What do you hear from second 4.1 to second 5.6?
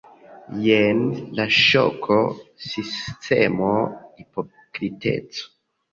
hipokriteco.